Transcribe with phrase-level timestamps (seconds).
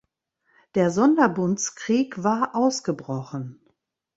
[0.73, 3.61] Der Sonderbundskrieg war ausgebrochen.